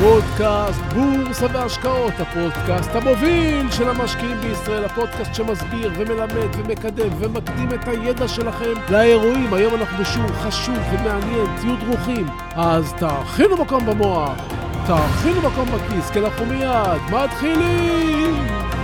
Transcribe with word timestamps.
פודקאסט 0.00 0.80
בורסה 0.94 1.46
והשקעות, 1.52 2.12
הפודקאסט 2.20 2.90
המוביל 2.94 3.70
של 3.70 3.88
המשקיעים 3.88 4.40
בישראל, 4.40 4.84
הפודקאסט 4.84 5.34
שמסביר 5.34 5.92
ומלמד 5.96 6.56
ומקדם 6.56 7.08
ומקדים 7.18 7.68
את 7.74 7.88
הידע 7.88 8.28
שלכם 8.28 8.72
לאירועים. 8.90 9.54
היום 9.54 9.74
אנחנו 9.74 9.98
בשיעור 9.98 10.28
חשוב 10.28 10.78
ומעניין, 10.92 11.46
תהיו 11.60 11.76
דרוכים. 11.76 12.26
אז 12.54 12.94
תאכינו 12.98 13.56
מקום 13.56 13.86
במוח, 13.86 14.34
תאכינו 14.86 15.40
מקום 15.40 15.68
בכיס, 15.68 16.10
כי 16.10 16.18
אנחנו 16.18 16.46
מיד 16.46 17.00
מתחילים! 17.12 18.79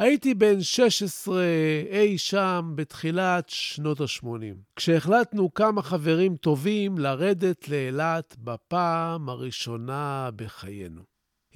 הייתי 0.00 0.34
בן 0.34 0.60
16 0.60 1.42
אי 1.90 2.18
שם 2.18 2.72
בתחילת 2.74 3.48
שנות 3.48 4.00
ה-80, 4.00 4.26
כשהחלטנו 4.76 5.54
כמה 5.54 5.82
חברים 5.82 6.36
טובים 6.36 6.98
לרדת 6.98 7.68
לאילת 7.68 8.36
בפעם 8.38 9.28
הראשונה 9.28 10.30
בחיינו. 10.36 11.02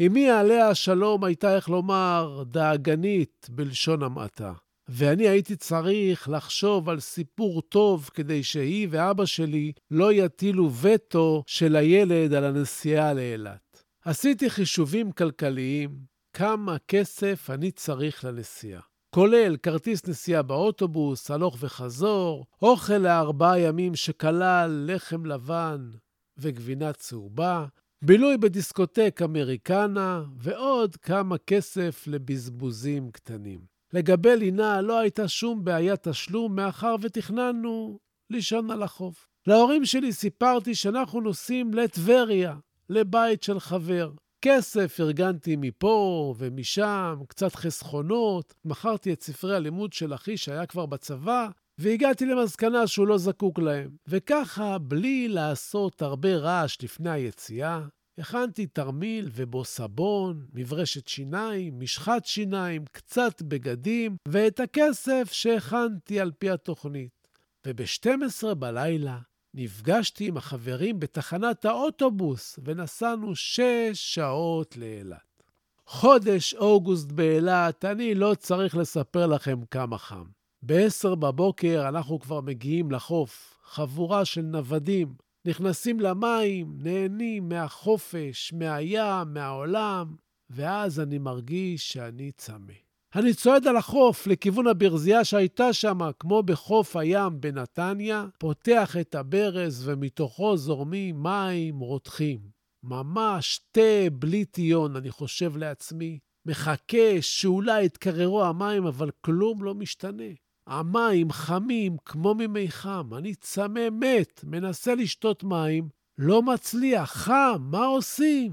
אמי 0.06 0.30
עליה 0.30 0.68
השלום 0.68 1.24
הייתה, 1.24 1.56
איך 1.56 1.68
לומר, 1.68 2.42
דאגנית 2.46 3.46
בלשון 3.50 4.02
המעטה. 4.02 4.52
ואני 4.88 5.28
הייתי 5.28 5.56
צריך 5.56 6.28
לחשוב 6.28 6.88
על 6.88 7.00
סיפור 7.00 7.62
טוב 7.62 8.10
כדי 8.14 8.42
שהיא 8.42 8.88
ואבא 8.90 9.24
שלי 9.24 9.72
לא 9.90 10.12
יטילו 10.12 10.72
וטו 10.72 11.42
של 11.46 11.76
הילד 11.76 12.34
על 12.34 12.44
הנסיעה 12.44 13.14
לאילת. 13.14 13.82
עשיתי 14.04 14.50
חישובים 14.50 15.12
כלכליים, 15.12 16.13
כמה 16.36 16.76
כסף 16.88 17.50
אני 17.50 17.70
צריך 17.70 18.24
לנסיעה. 18.24 18.80
כולל 19.14 19.56
כרטיס 19.56 20.08
נסיעה 20.08 20.42
באוטובוס, 20.42 21.30
הלוך 21.30 21.56
וחזור, 21.60 22.46
אוכל 22.62 22.98
לארבעה 22.98 23.58
ימים 23.60 23.94
שכלל 23.94 24.84
לחם 24.88 25.26
לבן 25.26 25.90
וגבינה 26.38 26.92
צהובה, 26.92 27.66
בילוי 28.04 28.36
בדיסקוטק 28.36 29.20
אמריקנה 29.24 30.24
ועוד 30.36 30.96
כמה 30.96 31.38
כסף 31.38 32.04
לבזבוזים 32.06 33.10
קטנים. 33.10 33.60
לגבי 33.92 34.36
לינה 34.36 34.80
לא 34.80 34.98
הייתה 34.98 35.28
שום 35.28 35.64
בעיית 35.64 36.08
תשלום 36.08 36.56
מאחר 36.56 36.94
ותכננו 37.02 37.98
לישון 38.30 38.70
על 38.70 38.82
החוף. 38.82 39.28
להורים 39.46 39.84
שלי 39.84 40.12
סיפרתי 40.12 40.74
שאנחנו 40.74 41.20
נוסעים 41.20 41.74
לטבריה, 41.74 42.56
לבית 42.88 43.42
של 43.42 43.60
חבר. 43.60 44.10
כסף 44.46 45.00
ארגנתי 45.00 45.56
מפה 45.56 46.34
ומשם, 46.38 47.18
קצת 47.28 47.54
חסכונות, 47.54 48.54
מכרתי 48.64 49.12
את 49.12 49.22
ספרי 49.22 49.56
הלימוד 49.56 49.92
של 49.92 50.14
אחי 50.14 50.36
שהיה 50.36 50.66
כבר 50.66 50.86
בצבא, 50.86 51.48
והגעתי 51.78 52.26
למסקנה 52.26 52.86
שהוא 52.86 53.06
לא 53.06 53.18
זקוק 53.18 53.58
להם. 53.58 53.90
וככה, 54.08 54.78
בלי 54.78 55.28
לעשות 55.28 56.02
הרבה 56.02 56.36
רעש 56.36 56.76
לפני 56.82 57.10
היציאה, 57.10 57.82
הכנתי 58.18 58.66
תרמיל 58.66 59.30
ובו 59.34 59.64
סבון, 59.64 60.46
מברשת 60.52 61.08
שיניים, 61.08 61.80
משחת 61.80 62.24
שיניים, 62.24 62.84
קצת 62.92 63.42
בגדים, 63.42 64.16
ואת 64.28 64.60
הכסף 64.60 65.28
שהכנתי 65.32 66.20
על 66.20 66.32
פי 66.38 66.50
התוכנית. 66.50 67.28
וב-12 67.66 68.54
בלילה 68.54 69.18
נפגשתי 69.56 70.28
עם 70.28 70.36
החברים 70.36 71.00
בתחנת 71.00 71.64
האוטובוס 71.64 72.58
ונסענו 72.64 73.36
שש 73.36 73.90
שעות 73.92 74.76
לאילת. 74.76 75.42
חודש 75.86 76.54
אוגוסט 76.54 77.12
באילת, 77.12 77.84
אני 77.84 78.14
לא 78.14 78.34
צריך 78.38 78.76
לספר 78.76 79.26
לכם 79.26 79.64
כמה 79.70 79.98
חם. 79.98 80.24
ב-10 80.62 81.14
בבוקר 81.14 81.84
אנחנו 81.88 82.20
כבר 82.20 82.40
מגיעים 82.40 82.90
לחוף, 82.90 83.58
חבורה 83.64 84.24
של 84.24 84.42
נוודים, 84.42 85.14
נכנסים 85.44 86.00
למים, 86.00 86.78
נהנים 86.82 87.48
מהחופש, 87.48 88.52
מהים, 88.52 89.34
מהעולם, 89.34 90.16
ואז 90.50 91.00
אני 91.00 91.18
מרגיש 91.18 91.92
שאני 91.92 92.32
צמא. 92.32 92.83
אני 93.16 93.34
צועד 93.34 93.66
על 93.66 93.76
החוף 93.76 94.26
לכיוון 94.26 94.66
הברזייה 94.66 95.24
שהייתה 95.24 95.72
שם, 95.72 95.98
כמו 96.18 96.42
בחוף 96.42 96.96
הים 96.96 97.40
בנתניה, 97.40 98.26
פותח 98.38 98.96
את 99.00 99.14
הברז 99.14 99.88
ומתוכו 99.88 100.56
זורמים 100.56 101.22
מים 101.22 101.78
רותחים. 101.78 102.40
ממש 102.82 103.60
תה 103.72 104.10
בלי 104.12 104.44
טיון, 104.44 104.96
אני 104.96 105.10
חושב 105.10 105.56
לעצמי. 105.56 106.18
מחכה 106.46 107.16
שאולי 107.20 107.84
יתקררו 107.84 108.44
המים, 108.44 108.86
אבל 108.86 109.10
כלום 109.20 109.64
לא 109.64 109.74
משתנה. 109.74 110.32
המים 110.66 111.32
חמים 111.32 111.96
כמו 112.04 112.34
ממיחם, 112.34 113.10
אני 113.16 113.34
צמא 113.34 113.90
מת, 113.90 114.40
מנסה 114.44 114.94
לשתות 114.94 115.44
מים, 115.44 115.88
לא 116.18 116.42
מצליח, 116.42 117.12
חם, 117.12 117.62
מה 117.70 117.86
עושים? 117.86 118.52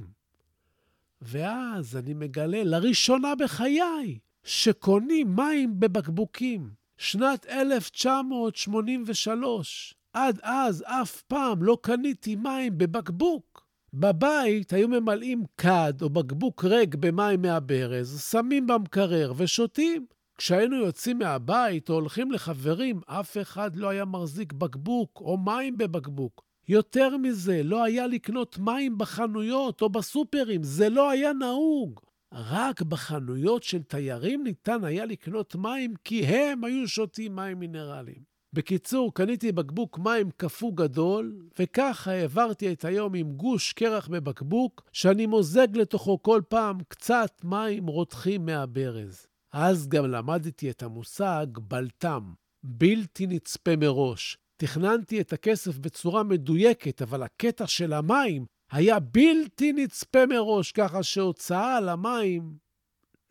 ואז 1.22 1.98
אני 1.98 2.14
מגלה, 2.14 2.64
לראשונה 2.64 3.36
בחיי, 3.36 4.20
שקונים 4.44 5.36
מים 5.36 5.80
בבקבוקים. 5.80 6.70
שנת 6.98 7.46
1983. 7.46 9.96
עד 10.14 10.40
אז 10.44 10.84
אף 10.88 11.22
פעם 11.22 11.64
לא 11.64 11.78
קניתי 11.82 12.36
מים 12.36 12.78
בבקבוק. 12.78 13.66
בבית 13.94 14.74
היו 14.74 14.88
ממלאים 14.88 15.44
כד 15.58 15.94
או 16.02 16.10
בקבוק 16.10 16.66
ריק 16.66 16.96
במים 16.96 17.42
מהברז, 17.42 18.28
שמים 18.32 18.68
במקרר 18.68 19.34
ושותים. 19.38 20.06
כשהיינו 20.38 20.76
יוצאים 20.76 21.20
מהבית 21.20 21.90
או 21.90 21.94
הולכים 21.94 22.32
לחברים, 22.32 23.02
אף 23.06 23.38
אחד 23.38 23.76
לא 23.76 23.90
היה 23.90 24.06
מחזיק 24.06 24.54
בקבוק 24.54 25.22
או 25.22 25.38
מים 25.38 25.78
בבקבוק. 25.78 26.42
יותר 26.68 27.18
מזה, 27.18 27.62
לא 27.64 27.84
היה 27.84 28.08
לקנות 28.08 28.58
מים 28.58 28.98
בחנויות 28.98 29.82
או 29.82 29.90
בסופרים, 29.90 30.64
זה 30.64 30.90
לא 30.90 31.10
היה 31.10 31.34
נהוג. 31.34 32.00
רק 32.34 32.82
בחנויות 32.82 33.64
של 33.64 33.84
תיירים 33.84 34.44
ניתן 34.44 34.84
היה 34.84 35.06
לקנות 35.06 35.56
מים, 35.56 35.94
כי 36.04 36.26
הם 36.26 36.64
היו 36.64 36.88
שותים 36.88 37.36
מים 37.36 37.60
מינרליים. 37.60 38.32
בקיצור, 38.54 39.14
קניתי 39.14 39.52
בקבוק 39.52 40.00
מים 40.00 40.32
קפוא 40.38 40.72
גדול, 40.76 41.48
וככה 41.60 42.12
העברתי 42.12 42.74
את 42.74 42.86
היום 42.86 43.16
עם 43.16 43.34
גוש 43.34 43.74
קרח 43.74 44.08
בבקבוק, 44.08 44.90
שאני 44.92 45.26
מוזג 45.26 45.68
לתוכו 45.78 46.22
כל 46.22 46.42
פעם 46.50 46.78
קצת 46.88 47.42
מים 47.44 47.88
רותחים 47.88 48.46
מהברז. 48.46 49.28
אז 49.54 49.88
גם 49.88 50.06
למדתי 50.06 50.70
את 50.70 50.84
המושג 50.84 51.46
בלטם, 51.62 52.34
בלתי 52.64 53.28
נצפה 53.28 53.76
מראש. 53.76 54.38
תכננתי 54.58 55.22
את 55.22 55.34
הכסף 55.34 55.78
בצורה 55.78 56.24
מדויקת, 56.24 57.02
אבל 57.02 57.24
הקטע 57.24 57.68
של 57.68 57.94
המים 57.94 58.46
היה 58.72 59.00
בלתי 59.00 59.74
נצפה 59.74 60.26
מראש, 60.26 60.72
ככה 60.72 61.04
שהוצאה 61.04 61.78
על 61.78 61.90
המים 61.90 62.58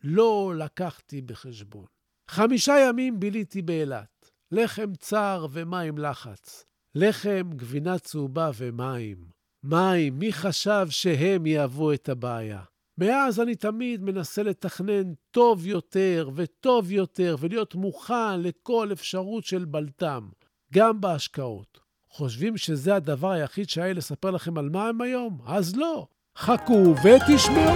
לא 0.03 0.53
לקחתי 0.57 1.21
בחשבון. 1.21 1.85
חמישה 2.29 2.73
ימים 2.87 3.19
ביליתי 3.19 3.61
באילת. 3.61 4.31
לחם 4.51 4.95
צר 4.95 5.47
ומים 5.51 5.97
לחץ. 5.97 6.65
לחם, 6.95 7.49
גבינה 7.55 7.99
צהובה 7.99 8.51
ומים. 8.57 9.17
מים, 9.63 10.19
מי 10.19 10.33
חשב 10.33 10.87
שהם 10.89 11.45
יהוו 11.45 11.93
את 11.93 12.09
הבעיה? 12.09 12.63
מאז 12.97 13.39
אני 13.39 13.55
תמיד 13.55 14.01
מנסה 14.01 14.43
לתכנן 14.43 15.13
טוב 15.31 15.67
יותר 15.67 16.29
וטוב 16.35 16.91
יותר 16.91 17.35
ולהיות 17.39 17.75
מוכן 17.75 18.41
לכל 18.41 18.89
אפשרות 18.91 19.45
של 19.45 19.65
בלטם, 19.65 20.29
גם 20.73 21.01
בהשקעות. 21.01 21.80
חושבים 22.13 22.57
שזה 22.57 22.95
הדבר 22.95 23.31
היחיד 23.31 23.69
שהיה 23.69 23.93
לספר 23.93 24.31
לכם 24.31 24.57
על 24.57 24.69
מה 24.69 24.87
הם 24.87 25.01
היום? 25.01 25.37
אז 25.45 25.75
לא. 25.75 26.07
חכו 26.37 26.93
ותשמעו. 27.03 27.75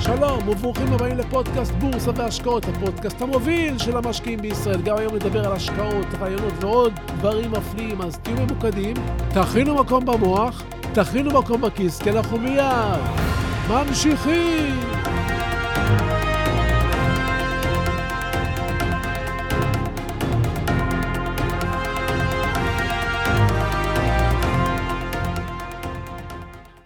שלום 0.00 0.48
וברוכים 0.48 0.92
הבאים 0.92 1.18
לפודקאסט 1.18 1.72
בורסה 1.72 2.10
והשקעות, 2.16 2.64
הפודקאסט 2.64 3.22
המוביל 3.22 3.78
של 3.78 3.96
המשקיעים 3.96 4.40
בישראל. 4.42 4.82
גם 4.82 4.96
היום 4.96 5.14
נדבר 5.14 5.46
על 5.46 5.52
השקעות, 5.52 6.06
רעיונות 6.20 6.54
ועוד 6.60 6.92
דברים 7.06 7.52
מפליאים, 7.52 8.02
אז 8.02 8.18
תהיו 8.18 8.36
ממוקדים, 8.36 8.96
תכינו 9.34 9.74
מקום 9.74 10.06
במוח, 10.06 10.62
תכינו 10.94 11.30
מקום 11.30 11.60
בכיס, 11.60 12.02
כי 12.02 12.10
אנחנו 12.10 12.38
מיד 12.38 13.00
ממשיכים. 13.68 14.97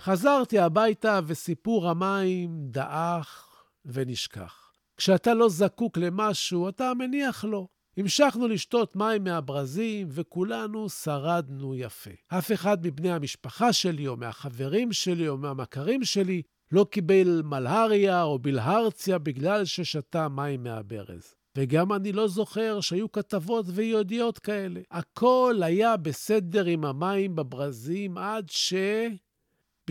חזרתי 0.05 0.59
הביתה 0.59 1.21
וסיפור 1.27 1.89
המים 1.89 2.51
דעך 2.71 3.49
ונשכח. 3.85 4.73
כשאתה 4.97 5.35
לא 5.35 5.49
זקוק 5.49 5.99
למשהו, 5.99 6.69
אתה 6.69 6.93
מניח 6.99 7.45
לו. 7.45 7.69
המשכנו 7.97 8.49
לשתות 8.49 8.97
מים 8.97 9.25
מהברזים, 9.25 10.09
וכולנו 10.11 10.89
שרדנו 10.89 11.75
יפה. 11.75 12.11
אף 12.29 12.53
אחד 12.53 12.87
מבני 12.87 13.13
המשפחה 13.13 13.73
שלי, 13.73 14.09
או 14.09 14.17
מהחברים 14.17 14.93
שלי, 14.93 15.29
או 15.29 15.37
מהמכרים 15.37 16.05
שלי, 16.05 16.43
לא 16.73 16.87
קיבל 16.91 17.43
מלהריה 17.45 18.23
או 18.23 18.39
בלהרציה 18.39 19.19
בגלל 19.19 19.65
ששתה 19.65 20.29
מים 20.29 20.63
מהברז. 20.63 21.35
וגם 21.59 21.93
אני 21.93 22.13
לא 22.13 22.29
זוכר 22.29 22.81
שהיו 22.81 23.13
כתבות 23.13 23.67
וידיעות 23.69 24.39
כאלה. 24.39 24.81
הכל 24.91 25.61
היה 25.63 25.97
בסדר 25.97 26.65
עם 26.65 26.85
המים 26.85 27.37
בברזים 27.37 28.19
עד 28.19 28.51
ש... 28.51 28.75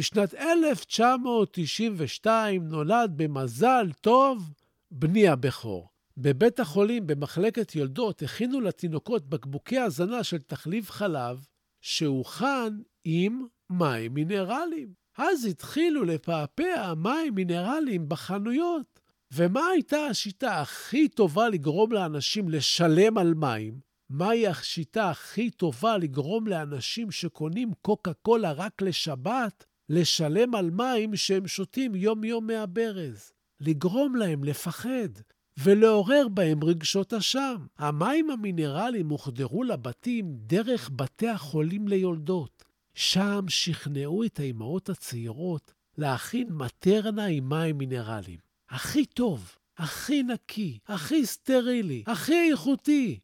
בשנת 0.01 0.33
1992 0.33 2.67
נולד 2.67 3.11
במזל 3.15 3.91
טוב 4.01 4.53
בני 4.91 5.27
הבכור. 5.27 5.89
בבית 6.17 6.59
החולים, 6.59 7.07
במחלקת 7.07 7.75
יולדות, 7.75 8.21
הכינו 8.21 8.61
לתינוקות 8.61 9.29
בקבוקי 9.29 9.79
הזנה 9.79 10.23
של 10.23 10.41
תחליף 10.41 10.91
חלב, 10.91 11.45
שהוכן 11.81 12.73
עם 13.03 13.45
מים 13.69 14.13
מינרליים. 14.13 14.93
אז 15.17 15.45
התחילו 15.45 16.03
לפעפע 16.03 16.93
מים 16.93 17.35
מינרליים 17.35 18.09
בחנויות. 18.09 18.99
ומה 19.33 19.67
הייתה 19.73 19.97
השיטה 19.97 20.61
הכי 20.61 21.07
טובה 21.07 21.49
לגרום 21.49 21.91
לאנשים 21.91 22.49
לשלם 22.49 23.17
על 23.17 23.33
מים? 23.33 23.79
מהי 24.09 24.47
השיטה 24.47 25.09
הכי 25.09 25.49
טובה 25.49 25.97
לגרום 25.97 26.47
לאנשים 26.47 27.11
שקונים 27.11 27.71
קוקה 27.81 28.13
קולה 28.13 28.51
רק 28.51 28.81
לשבת, 28.81 29.70
לשלם 29.93 30.55
על 30.55 30.69
מים 30.69 31.15
שהם 31.15 31.47
שותים 31.47 31.95
יום-יום 31.95 32.47
מהברז? 32.47 33.31
לגרום 33.59 34.15
להם 34.15 34.43
לפחד 34.43 35.09
ולעורר 35.57 36.27
בהם 36.27 36.63
רגשות 36.63 37.13
אשם. 37.13 37.55
המים 37.77 38.29
המינרליים 38.29 39.09
הוחדרו 39.09 39.63
לבתים 39.63 40.33
דרך 40.35 40.89
בתי 40.95 41.27
החולים 41.27 41.87
ליולדות. 41.87 42.63
שם 42.93 43.45
שכנעו 43.47 44.23
את 44.23 44.39
האימהות 44.39 44.89
הצעירות 44.89 45.73
להכין 45.97 46.47
מטרנה 46.51 47.25
עם 47.25 47.49
מים 47.49 47.77
מינרליים. 47.77 48.39
הכי 48.69 49.05
טוב, 49.05 49.55
הכי 49.77 50.23
נקי, 50.23 50.79
הכי 50.87 51.25
סטרילי, 51.25 52.03
הכי 52.07 52.49
איכותי. 52.51 53.19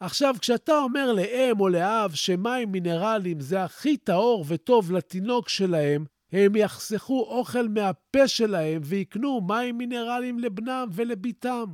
עכשיו, 0.00 0.34
כשאתה 0.40 0.78
אומר 0.78 1.12
לאם 1.12 1.60
או 1.60 1.68
לאב 1.68 2.14
שמים 2.14 2.72
מינרליים 2.72 3.40
זה 3.40 3.64
הכי 3.64 3.96
טהור 3.96 4.44
וטוב 4.48 4.92
לתינוק 4.92 5.48
שלהם, 5.48 6.04
הם 6.32 6.56
יחסכו 6.56 7.20
אוכל 7.20 7.68
מהפה 7.68 8.28
שלהם 8.28 8.82
ויקנו 8.84 9.40
מים 9.40 9.78
מינרליים 9.78 10.38
לבנם 10.38 10.88
ולבתם. 10.92 11.64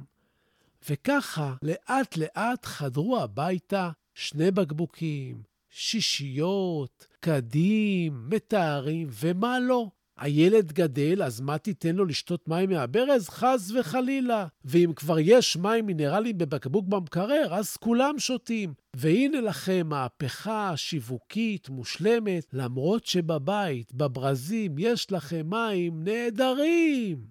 וככה, 0.90 1.54
לאט-לאט 1.62 2.64
חדרו 2.64 3.18
הביתה 3.18 3.90
שני 4.14 4.50
בקבוקים, 4.50 5.42
שישיות, 5.70 7.06
קדים, 7.20 8.28
מטהרים 8.28 9.08
ומה 9.10 9.60
לא. 9.60 9.88
הילד 10.16 10.72
גדל, 10.72 11.22
אז 11.22 11.40
מה 11.40 11.58
תיתן 11.58 11.96
לו 11.96 12.04
לשתות 12.04 12.48
מים 12.48 12.70
מהברז? 12.70 13.28
חס 13.28 13.70
וחלילה. 13.70 14.46
ואם 14.64 14.92
כבר 14.96 15.18
יש 15.18 15.56
מים 15.56 15.86
מינרליים 15.86 16.38
בבקבוק 16.38 16.86
במקרר, 16.88 17.54
אז 17.54 17.76
כולם 17.76 18.18
שותים. 18.18 18.74
והנה 18.96 19.40
לכם 19.40 19.86
מהפכה 19.88 20.76
שיווקית 20.76 21.68
מושלמת, 21.68 22.46
למרות 22.52 23.06
שבבית, 23.06 23.94
בברזים, 23.94 24.74
יש 24.78 25.12
לכם 25.12 25.50
מים 25.50 26.04
נהדרים. 26.04 27.26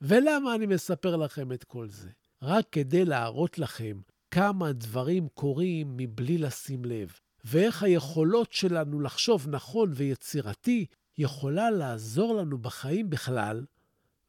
ולמה 0.00 0.54
אני 0.54 0.66
מספר 0.66 1.16
לכם 1.16 1.52
את 1.52 1.64
כל 1.64 1.88
זה? 1.88 2.08
רק 2.42 2.66
כדי 2.72 3.04
להראות 3.04 3.58
לכם 3.58 4.00
כמה 4.30 4.72
דברים 4.72 5.28
קורים 5.34 5.96
מבלי 5.96 6.38
לשים 6.38 6.84
לב, 6.84 7.12
ואיך 7.44 7.82
היכולות 7.82 8.52
שלנו 8.52 9.00
לחשוב 9.00 9.48
נכון 9.48 9.90
ויצירתי 9.94 10.86
יכולה 11.18 11.70
לעזור 11.70 12.34
לנו 12.34 12.58
בחיים 12.58 13.10
בכלל, 13.10 13.64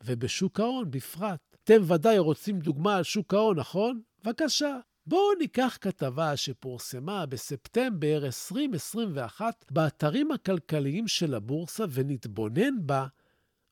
ובשוק 0.04 0.60
ההון 0.60 0.92
בפרט. 0.92 1.40
אתם 1.64 1.82
ודאי 1.88 2.18
רוצים 2.18 2.60
דוגמה 2.60 2.96
על 2.96 3.04
שוק 3.04 3.34
ההון, 3.34 3.60
נכון? 3.60 4.02
בבקשה. 4.24 4.78
בואו 5.06 5.34
ניקח 5.40 5.78
כתבה 5.82 6.38
שפורסמה 6.38 7.26
בספטמבר 7.26 8.26
2021 8.26 9.66
באתרים 9.72 10.32
הכלכליים 10.32 11.08
של 11.08 11.34
הבורסה 11.34 11.86
ונתבונן 11.92 12.76
בה 12.88 13.08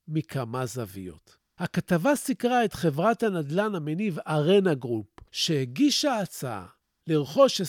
מכמה 0.07 0.65
זוויות. 0.65 1.37
הכתבה 1.57 2.15
סיקרה 2.15 2.65
את 2.65 2.73
חברת 2.73 3.23
הנדל"ן 3.23 3.75
המניב 3.75 4.19
ארנה 4.27 4.73
גרופ, 4.73 5.07
שהגישה 5.31 6.17
הצעה 6.17 6.65
לרכוש 7.07 7.61
25% 7.61 7.63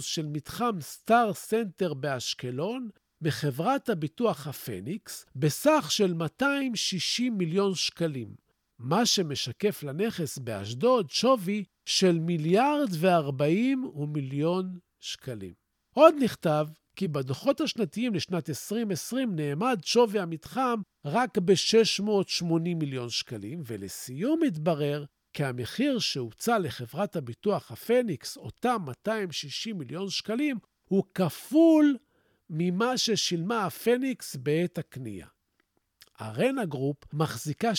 של 0.00 0.26
מתחם 0.26 0.80
סטאר 0.80 1.32
סנטר 1.32 1.94
באשקלון 1.94 2.88
בחברת 3.20 3.88
הביטוח 3.88 4.46
הפניקס 4.46 5.26
בסך 5.36 5.86
של 5.90 6.14
260 6.14 7.38
מיליון 7.38 7.74
שקלים, 7.74 8.34
מה 8.78 9.06
שמשקף 9.06 9.82
לנכס 9.82 10.38
באשדוד 10.38 11.10
שווי 11.10 11.64
של 11.84 12.18
מיליארד 12.18 12.88
ו-40 12.92 13.86
ומיליון 13.98 14.78
שקלים. 15.00 15.54
עוד 15.94 16.14
נכתב 16.20 16.66
כי 16.96 17.08
בדוחות 17.08 17.60
השנתיים 17.60 18.14
לשנת 18.14 18.48
2020 18.48 19.36
נאמד 19.36 19.80
שווי 19.84 20.20
המתחם 20.20 20.80
רק 21.04 21.38
ב-680 21.38 22.74
מיליון 22.76 23.10
שקלים, 23.10 23.62
ולסיום 23.66 24.42
התברר 24.46 25.04
כי 25.32 25.44
המחיר 25.44 25.98
שהוצע 25.98 26.58
לחברת 26.58 27.16
הביטוח 27.16 27.72
הפניקס, 27.72 28.36
אותם 28.36 28.82
260 28.86 29.78
מיליון 29.78 30.10
שקלים, 30.10 30.58
הוא 30.88 31.04
כפול 31.14 31.96
ממה 32.50 32.98
ששילמה 32.98 33.64
הפניקס 33.64 34.36
בעת 34.36 34.78
הקנייה. 34.78 35.26
ארנה 36.20 36.64
גרופ 36.64 36.96
מחזיקה 37.12 37.70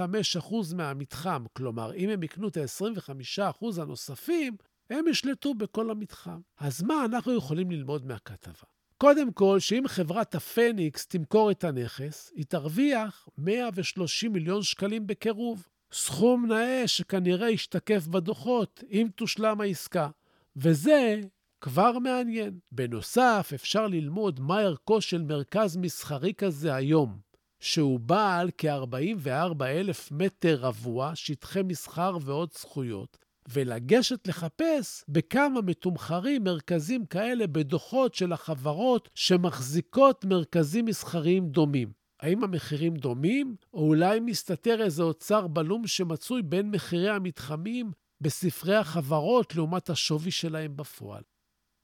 75% 0.00 0.74
מהמתחם, 0.74 1.44
כלומר, 1.52 1.94
אם 1.94 2.08
הם 2.08 2.22
יקנו 2.22 2.48
את 2.48 2.56
ה-25% 2.56 3.80
הנוספים, 3.80 4.56
הם 4.90 5.08
ישלטו 5.08 5.54
בכל 5.54 5.90
המתחם. 5.90 6.40
אז 6.58 6.82
מה 6.82 7.04
אנחנו 7.04 7.36
יכולים 7.36 7.70
ללמוד 7.70 8.06
מהכתבה? 8.06 8.64
קודם 8.98 9.32
כל, 9.32 9.60
שאם 9.60 9.84
חברת 9.88 10.34
הפניקס 10.34 11.06
תמכור 11.06 11.50
את 11.50 11.64
הנכס, 11.64 12.32
היא 12.34 12.44
תרוויח 12.48 13.28
130 13.38 14.32
מיליון 14.32 14.62
שקלים 14.62 15.06
בקירוב. 15.06 15.66
סכום 15.92 16.46
נאה 16.46 16.82
שכנראה 16.86 17.50
ישתקף 17.50 18.06
בדוחות 18.06 18.84
אם 18.90 19.08
תושלם 19.14 19.60
העסקה. 19.60 20.08
וזה 20.56 21.20
כבר 21.60 21.98
מעניין. 21.98 22.58
בנוסף, 22.72 23.50
אפשר 23.54 23.86
ללמוד 23.86 24.40
מה 24.40 24.60
ערכו 24.60 25.00
של 25.00 25.22
מרכז 25.22 25.76
מסחרי 25.76 26.34
כזה 26.34 26.74
היום, 26.74 27.18
שהוא 27.60 28.00
בעל 28.00 28.50
כ-44 28.58 29.64
אלף 29.64 30.12
מטר 30.12 30.58
רבוע, 30.60 31.12
שטחי 31.14 31.62
מסחר 31.62 32.16
ועוד 32.22 32.52
זכויות, 32.52 33.18
ולגשת 33.48 34.28
לחפש 34.28 35.04
בכמה 35.08 35.60
מתומחרים 35.60 36.44
מרכזים 36.44 37.06
כאלה 37.06 37.46
בדוחות 37.46 38.14
של 38.14 38.32
החברות 38.32 39.08
שמחזיקות 39.14 40.24
מרכזים 40.24 40.84
מסחריים 40.84 41.48
דומים. 41.48 41.92
האם 42.20 42.44
המחירים 42.44 42.96
דומים, 42.96 43.56
או 43.74 43.86
אולי 43.86 44.20
מסתתר 44.20 44.82
איזה 44.82 45.02
אוצר 45.02 45.46
בלום 45.46 45.86
שמצוי 45.86 46.42
בין 46.42 46.70
מחירי 46.70 47.10
המתחמים 47.10 47.90
בספרי 48.20 48.76
החברות 48.76 49.54
לעומת 49.56 49.90
השווי 49.90 50.30
שלהם 50.30 50.76
בפועל. 50.76 51.22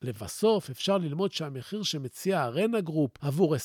לבסוף, 0.04 0.70
אפשר 0.70 0.98
ללמוד 0.98 1.32
שהמחיר 1.32 1.82
שמציע 1.82 2.44
ארנה 2.44 2.80
גרופ 2.80 3.10
עבור 3.20 3.56
25% 3.56 3.58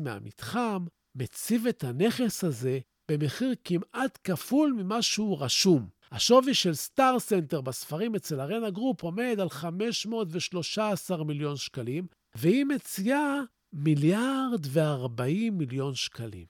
מהמתחם, 0.00 0.84
מציב 1.14 1.66
את 1.66 1.84
הנכס 1.84 2.44
הזה 2.44 2.78
במחיר 3.10 3.54
כמעט 3.64 4.18
כפול 4.24 4.72
ממה 4.72 5.02
שהוא 5.02 5.42
רשום. 5.42 5.88
השווי 6.10 6.54
של 6.54 6.74
סטאר 6.74 7.18
סנטר 7.18 7.60
בספרים 7.60 8.14
אצל 8.14 8.40
ארנה 8.40 8.70
גרופ 8.70 9.02
עומד 9.02 9.36
על 9.40 9.50
513 9.50 11.24
מיליון 11.24 11.56
שקלים, 11.56 12.06
והיא 12.34 12.64
מציעה 12.64 13.40
מיליארד 13.72 14.66
ו-40 14.66 15.50
מיליון 15.52 15.94
שקלים. 15.94 16.46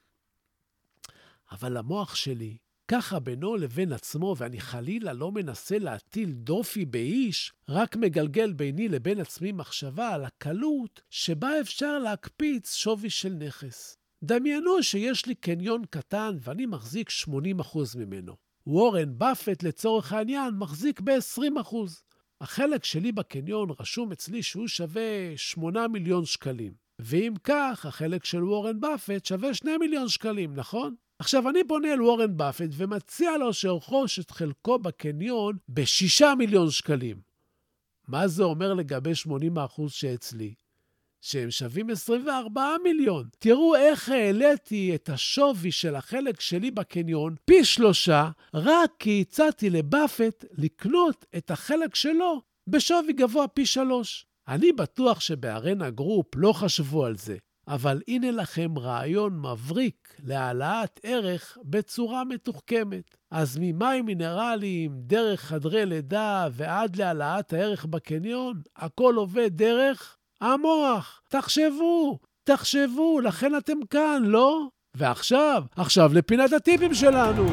אבל 1.53 1.77
המוח 1.77 2.15
שלי 2.15 2.57
ככה 2.91 3.19
בינו 3.19 3.57
לבין 3.57 3.93
עצמו, 3.93 4.35
ואני 4.39 4.61
חלילה 4.61 5.13
לא 5.13 5.33
מנסה 5.33 5.79
להטיל 5.79 6.33
דופי 6.33 6.85
באיש, 6.85 7.53
רק 7.69 7.97
מגלגל 7.97 8.53
ביני 8.53 8.89
לבין 8.89 9.21
עצמי 9.21 9.53
מחשבה 9.53 10.09
על 10.09 10.25
הקלות 10.25 11.01
שבה 11.11 11.61
אפשר 11.61 11.99
להקפיץ 11.99 12.75
שווי 12.75 13.11
של 13.11 13.33
נכס. 13.33 13.97
דמיינו 14.25 14.83
שיש 14.83 15.27
לי 15.27 15.35
קניון 15.35 15.83
קטן 15.91 16.37
ואני 16.41 16.67
מחזיק 16.67 17.11
80% 17.11 17.29
ממנו. 17.97 18.37
וורן 18.67 19.19
באפט, 19.19 19.63
לצורך 19.63 20.13
העניין, 20.13 20.55
מחזיק 20.55 21.01
ב-20%. 21.01 21.77
החלק 22.41 22.85
שלי 22.85 23.13
בקניון 23.13 23.69
רשום 23.81 24.13
אצלי 24.13 24.43
שהוא 24.43 24.69
שווה 24.69 25.37
8 25.37 25.89
מיליון 25.89 26.25
שקלים. 26.25 26.73
ואם 26.99 27.35
כך, 27.45 27.87
החלק 27.87 28.25
של 28.25 28.45
וורן 28.45 28.81
באפט 28.81 29.25
שווה 29.25 29.55
2 29.55 29.81
מיליון 29.81 30.09
שקלים, 30.09 30.55
נכון? 30.55 30.95
עכשיו, 31.21 31.49
אני 31.49 31.65
פונה 31.65 31.93
אל 31.93 32.03
וורן 32.03 32.37
באפט 32.37 32.69
ומציע 32.73 33.37
לו 33.39 33.53
שירכוש 33.53 34.19
את 34.19 34.31
חלקו 34.31 34.79
בקניון 34.79 35.57
ב-6 35.69 36.25
מיליון 36.39 36.71
שקלים. 36.71 37.21
מה 38.09 38.29
זה 38.29 38.43
אומר 38.43 38.75
לגבי 38.75 39.13
80% 39.27 39.89
שאצלי? 39.89 40.55
שהם 41.21 41.51
שווים 41.51 41.91
24 41.91 42.77
מיליון. 42.83 43.29
תראו 43.39 43.77
איך 43.77 44.09
העליתי 44.09 44.95
את 44.95 45.09
השווי 45.09 45.73
של 45.73 45.95
החלק 45.95 46.41
שלי 46.41 46.71
בקניון 46.71 47.35
פי 47.45 47.65
שלושה, 47.65 48.31
רק 48.55 48.93
כי 48.99 49.21
הצעתי 49.21 49.71
לבאפט 49.71 50.45
לקנות 50.53 51.25
את 51.37 51.51
החלק 51.51 51.95
שלו 51.95 52.43
בשווי 52.67 53.13
גבוה 53.13 53.49
פי 53.49 53.67
שלוש. 53.67 54.27
אני 54.49 54.73
בטוח 54.73 55.21
שבארנה 55.21 55.91
גרופ 55.91 56.27
לא 56.37 56.53
חשבו 56.53 57.07
על 57.07 57.17
זה, 57.17 57.37
אבל 57.71 58.01
הנה 58.09 58.31
לכם 58.31 58.79
רעיון 58.79 59.39
מבריק 59.39 60.15
להעלאת 60.25 61.01
ערך 61.03 61.59
בצורה 61.65 62.25
מתוחכמת. 62.25 63.17
אז 63.31 63.59
ממים 63.61 64.07
מינרליים, 64.07 64.93
דרך 64.95 65.41
חדרי 65.41 65.87
לידה 65.87 66.49
ועד 66.53 66.97
להעלאת 66.97 67.53
הערך 67.53 67.85
בקניון, 67.85 68.61
הכל 68.77 69.15
עובד 69.17 69.57
דרך 69.57 70.17
המוח. 70.41 71.21
תחשבו, 71.29 72.19
תחשבו, 72.45 73.21
לכן 73.21 73.57
אתם 73.57 73.79
כאן, 73.91 74.23
לא? 74.25 74.67
ועכשיו, 74.95 75.63
עכשיו 75.77 76.11
לפינת 76.15 76.53
הטיפים 76.53 76.95
שלנו. 76.95 77.47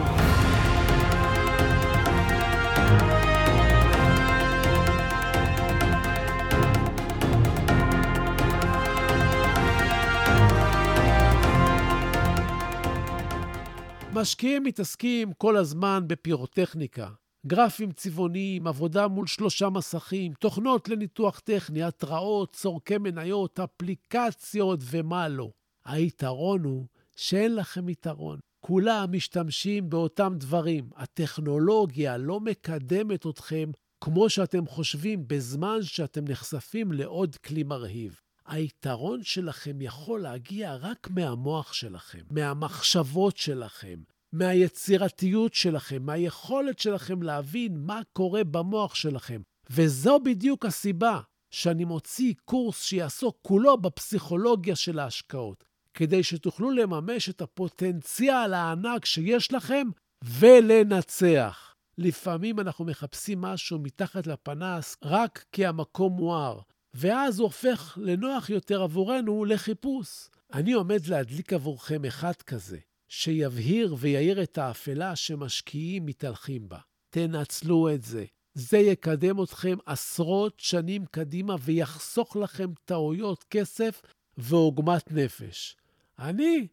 משקיעים 14.21 14.63
מתעסקים 14.63 15.33
כל 15.33 15.57
הזמן 15.57 16.03
בפירוטכניקה. 16.07 17.09
גרפים 17.47 17.91
צבעוניים, 17.91 18.67
עבודה 18.67 19.07
מול 19.07 19.27
שלושה 19.27 19.69
מסכים, 19.69 20.33
תוכנות 20.33 20.89
לניתוח 20.89 21.39
טכני, 21.39 21.83
התראות, 21.83 22.53
צורכי 22.53 22.97
מניות, 22.97 23.59
אפליקציות 23.59 24.79
ומה 24.83 25.27
לא. 25.27 25.51
היתרון 25.85 26.63
הוא 26.63 26.85
שאין 27.15 27.55
לכם 27.55 27.89
יתרון. 27.89 28.39
כולם 28.59 29.05
משתמשים 29.11 29.89
באותם 29.89 30.33
דברים. 30.37 30.89
הטכנולוגיה 30.95 32.17
לא 32.17 32.39
מקדמת 32.39 33.27
אתכם 33.27 33.71
כמו 34.03 34.29
שאתם 34.29 34.65
חושבים 34.67 35.27
בזמן 35.27 35.83
שאתם 35.83 36.23
נחשפים 36.27 36.91
לעוד 36.91 37.35
כלי 37.35 37.63
מרהיב. 37.63 38.19
היתרון 38.47 39.23
שלכם 39.23 39.81
יכול 39.81 40.21
להגיע 40.21 40.75
רק 40.75 41.07
מהמוח 41.09 41.73
שלכם, 41.73 42.21
מהמחשבות 42.31 43.37
שלכם, 43.37 43.99
מהיצירתיות 44.33 45.53
שלכם, 45.53 46.03
מהיכולת 46.03 46.79
שלכם 46.79 47.21
להבין 47.21 47.77
מה 47.77 48.01
קורה 48.13 48.43
במוח 48.43 48.95
שלכם. 48.95 49.41
וזו 49.69 50.19
בדיוק 50.19 50.65
הסיבה 50.65 51.21
שאני 51.51 51.85
מוציא 51.85 52.33
קורס 52.45 52.83
שיעסוק 52.83 53.37
כולו 53.41 53.77
בפסיכולוגיה 53.77 54.75
של 54.75 54.99
ההשקעות, 54.99 55.63
כדי 55.93 56.23
שתוכלו 56.23 56.71
לממש 56.71 57.29
את 57.29 57.41
הפוטנציאל 57.41 58.53
הענק 58.53 59.05
שיש 59.05 59.53
לכם 59.53 59.87
ולנצח. 60.23 61.73
לפעמים 61.97 62.59
אנחנו 62.59 62.85
מחפשים 62.85 63.41
משהו 63.41 63.79
מתחת 63.79 64.27
לפנס 64.27 64.97
רק 65.03 65.45
כי 65.51 65.65
המקום 65.65 66.13
מואר, 66.13 66.59
ואז 66.93 67.39
הוא 67.39 67.45
הופך 67.45 67.97
לנוח 68.01 68.49
יותר 68.49 68.81
עבורנו 68.81 69.45
לחיפוש. 69.45 70.29
אני 70.53 70.73
עומד 70.73 71.07
להדליק 71.07 71.53
עבורכם 71.53 72.05
אחד 72.05 72.33
כזה, 72.33 72.77
שיבהיר 73.07 73.95
ויאיר 73.99 74.43
את 74.43 74.57
האפלה 74.57 75.15
שמשקיעים 75.15 76.05
מתהלכים 76.05 76.69
בה. 76.69 76.77
תנצלו 77.09 77.89
את 77.89 78.03
זה. 78.03 78.25
זה 78.53 78.77
יקדם 78.77 79.43
אתכם 79.43 79.77
עשרות 79.85 80.53
שנים 80.57 81.05
קדימה 81.11 81.55
ויחסוך 81.61 82.35
לכם 82.35 82.69
טעויות 82.85 83.45
כסף 83.49 84.01
ועוגמת 84.37 85.11
נפש. 85.11 85.75
אני, 86.19 86.67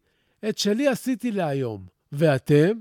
את 0.49 0.57
שלי 0.57 0.87
עשיתי 0.87 1.31
להיום. 1.31 1.85
ואתם? 2.11 2.71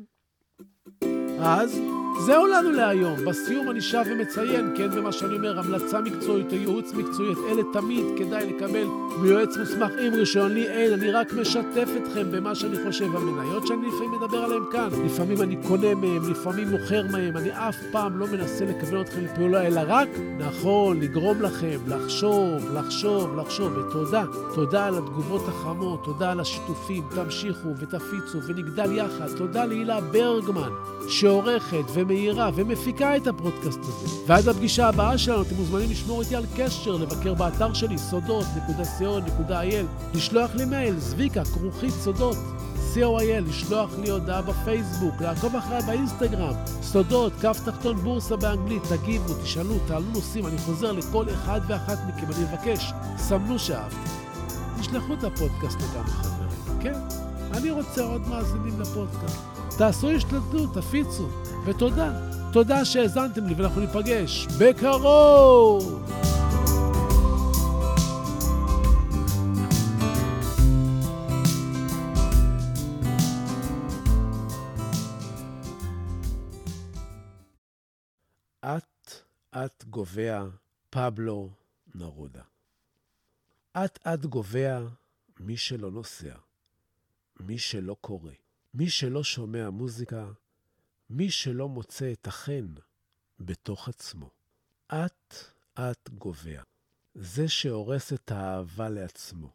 אז 1.41 1.81
זהו 2.18 2.47
לנו 2.47 2.73
להיום. 2.73 3.25
בסיום 3.25 3.71
אני 3.71 3.80
שב 3.80 4.04
ומציין, 4.06 4.75
כן, 4.76 4.90
במה 4.90 5.12
שאני 5.12 5.37
אומר, 5.37 5.59
המלצה 5.59 6.00
מקצועית 6.00 6.52
או 6.52 6.56
ייעוץ 6.56 6.92
מקצועי, 6.92 7.33
את 7.33 7.38
אלה 7.49 7.62
תמיד 7.73 8.04
כדאי 8.18 8.52
לקבל 8.52 8.87
מיועץ 9.23 9.56
מוסמך 9.56 9.90
עם 10.06 10.14
רישיון. 10.14 10.54
לי 10.54 10.66
אין, 10.68 10.92
אני 10.92 11.11
רק 11.11 11.33
משתף 11.33 11.88
אתכם 11.97 12.30
במה 12.30 12.54
שאני 12.54 12.76
חושב. 12.87 13.16
המניות 13.16 13.66
שאני 13.66 13.87
לפעמים 13.87 14.12
מדבר 14.12 14.38
עליהן 14.38 14.62
כאן, 14.73 14.88
לפעמים 15.06 15.42
אני 15.42 15.56
קונה 15.68 15.94
מהם, 15.94 16.30
לפעמים 16.30 16.68
מוכר 16.68 17.02
מהם, 17.12 17.37
אני 17.37 17.50
אף 17.52 17.76
פעם 17.92 18.18
לא 18.18 18.26
מנסה 18.26 18.64
לכוון 18.64 19.00
אתכם 19.00 19.25
לפעולה, 19.25 19.66
אלא 19.66 19.80
רק, 19.87 20.09
נכון, 20.38 21.00
לגרום 21.00 21.42
לכם 21.42 21.78
לחשוב, 21.88 22.75
לחשוב, 22.75 23.37
לחשוב. 23.37 23.73
ותודה, 23.76 24.25
תודה 24.54 24.87
על 24.87 24.99
התגובות 24.99 25.49
החמות, 25.49 26.04
תודה 26.04 26.33
על 26.33 26.40
השיתופים, 26.40 27.04
תמשיכו 27.14 27.68
ותפיצו 27.78 28.38
ונגדל 28.47 28.92
יחד. 28.92 29.28
תודה 29.37 29.64
להילה 29.64 30.00
ברגמן, 30.00 30.71
שעורכת 31.09 31.85
ו... 31.94 32.03
ומאירה 32.04 32.50
ומפיקה 32.54 33.16
את 33.16 33.26
הפודקאסט 33.26 33.78
הזה. 33.82 34.08
ועד 34.26 34.49
הפגישה 34.49 34.88
הבאה 34.88 35.18
שלנו 35.18 35.42
אתם 35.42 35.54
מוזמנים 35.54 35.90
לשמור 35.90 36.20
איתי 36.20 36.37
על 36.37 36.44
קשר, 36.56 36.96
לבקר 36.96 37.34
באתר 37.34 37.73
שלי, 37.73 37.99
סודות.co.il, 37.99 40.16
לשלוח 40.16 40.54
לי 40.54 40.64
מייל, 40.64 40.99
זביקה, 40.99 41.44
כרוכית 41.44 41.90
סודות. 41.90 42.37
co.il, 42.94 43.49
לשלוח 43.49 43.90
לי 43.99 44.11
הודעה 44.11 44.42
בפייסבוק, 44.42 45.14
לעקוב 45.20 45.56
אחריי 45.56 45.82
באינסטגרם, 45.87 46.54
סודות, 46.82 47.32
קו 47.40 47.50
תחתון 47.64 47.96
בורסה 47.96 48.37
באנגלית, 48.37 48.82
תגיבו, 48.82 49.34
תשאלו, 49.42 49.75
תעלו 49.87 50.06
נושאים, 50.14 50.46
אני 50.46 50.58
חוזר 50.58 50.92
לכל 50.92 51.25
אחד 51.30 51.61
ואחת 51.68 51.99
מכם, 52.08 52.26
אני 52.26 52.44
מבקש, 52.44 52.92
סמנו 53.16 53.58
שאהבתם. 53.58 53.96
תשלחו 54.80 55.14
את 55.14 55.25
הפודקאסט 55.25 55.76
לכמה 55.76 56.06
חברים, 56.06 56.80
כן? 56.80 56.99
אני 57.52 57.70
רוצה 57.70 58.02
עוד 58.02 58.28
מאזינים 58.28 58.80
לפודקאסט. 58.80 59.38
תעשו 59.78 60.11
השתלטות, 60.11 60.75
תפיצו. 60.75 61.28
ותודה. 61.66 62.12
תודה 62.52 62.85
שהאזנתם 62.85 63.47
לי, 63.47 63.54
ואנחנו 63.54 63.80
ניפגש 63.80 64.47
בקרוב! 64.61 66.04
אט-אט 78.64 79.85
גובע 79.85 80.44
פבלו 80.90 81.50
נרודה. 81.94 82.42
אט-אט 83.73 84.25
גובע 84.25 84.80
מי 85.40 85.56
שלא 85.56 85.90
נוסע, 85.90 86.35
מי 87.40 87.59
שלא 87.59 87.97
קורא, 88.00 88.33
מי 88.75 88.90
שלא 88.90 89.25
שומע 89.25 89.71
מוזיקה, 89.71 90.26
מי 91.11 91.30
שלא 91.30 91.68
מוצא 91.68 92.12
את 92.12 92.26
החן 92.26 92.75
בתוך 93.40 93.88
עצמו. 93.88 94.30
אט-אט 94.88 96.08
גובע. 96.08 96.62
זה 97.14 97.49
שהורס 97.49 98.12
את 98.12 98.30
האהבה 98.30 98.88
לעצמו. 98.88 99.52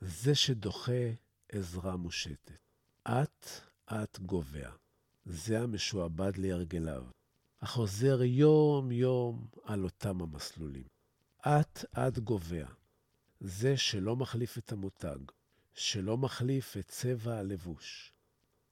זה 0.00 0.34
שדוחה 0.34 1.12
עזרה 1.48 1.96
מושטת. 1.96 2.52
אט-אט 3.04 4.18
גובע. 4.18 4.70
זה 5.24 5.60
המשועבד 5.60 6.36
להרגליו, 6.36 7.04
החוזר 7.60 8.22
יום-יום 8.22 9.46
על 9.64 9.84
אותם 9.84 10.22
המסלולים. 10.22 10.86
אט-אט 11.40 12.18
גובע. 12.18 12.66
זה 13.40 13.76
שלא 13.76 14.16
מחליף 14.16 14.58
את 14.58 14.72
המותג, 14.72 15.18
שלא 15.74 16.16
מחליף 16.16 16.76
את 16.76 16.88
צבע 16.88 17.38
הלבוש, 17.38 18.12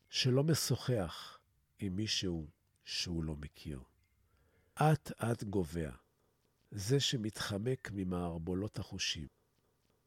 שלא 0.08 0.44
משוחח, 0.44 1.38
עם 1.80 1.96
מישהו 1.96 2.46
שהוא 2.84 3.24
לא 3.24 3.36
מכיר. 3.36 3.82
אט-אט 4.74 5.42
גובע, 5.42 5.90
זה 6.70 7.00
שמתחמק 7.00 7.90
ממערבולות 7.92 8.78
החושים, 8.78 9.26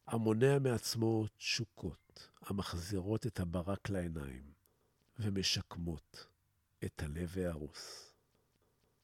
המונע 0.06 0.58
מעצמו 0.58 1.26
תשוקות 1.36 2.28
המחזירות 2.40 3.26
את 3.26 3.40
הברק 3.40 3.90
לעיניים 3.90 4.52
ומשקמות 5.18 6.26
את 6.84 7.02
הלב 7.02 7.38
ההרוס. 7.38 8.12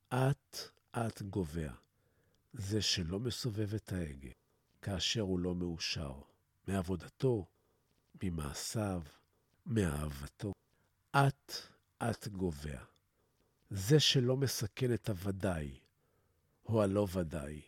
אט-אט 0.09 1.23
גובע, 1.23 1.73
זה 2.53 2.83
שלא 2.83 3.21
מסובב 3.21 3.75
את 3.75 3.93
ההגה 3.93 4.31
כאשר 4.83 5.21
הוא 5.21 5.39
לא 5.39 5.55
מאושר 5.55 6.21
מעבודתו, 6.69 7.47
ממעשיו, 8.23 9.03
מאהבתו. 9.67 10.53
אט 11.13 11.53
אט 12.03 12.29
גובע. 12.29 12.81
זה 13.71 14.01
שלא 14.01 14.37
מסכן 14.37 14.95
את 14.95 15.09
הוודאי, 15.09 15.81
או 16.67 16.83
הלא 16.83 17.07
ודאי, 17.13 17.61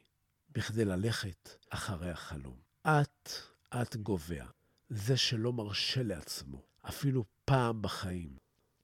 בכדי 0.51 0.85
ללכת 0.85 1.51
אחרי 1.71 2.11
החלום. 2.11 2.57
אט 2.87 3.29
מעט 3.73 3.97
גובע. 3.97 4.45
זה 4.91 5.17
שלא 5.17 5.53
מרשה 5.53 6.03
לעצמו, 6.03 6.63
אפילו 6.83 7.25
פעם 7.45 7.83
בחיים, 7.83 8.37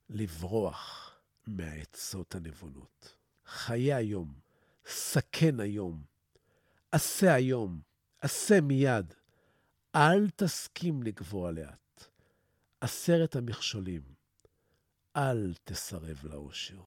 לברוח 0.09 1.15
מהעצות 1.47 2.35
הנבונות. 2.35 3.17
חיי 3.47 3.95
היום, 3.95 4.35
סכן 4.87 5.61
היום, 5.61 6.03
עשה 6.93 7.35
היום, 7.35 7.81
עשה 8.21 8.61
מיד. 8.61 9.15
אל 9.95 10.31
תסכים 10.37 11.03
לגבוה 11.03 11.51
לאט. 11.51 12.05
עשרת 12.81 13.37
המכשולים, 13.37 14.03
אל 15.17 15.55
תסרב 15.65 16.25
לאושר. 16.25 16.77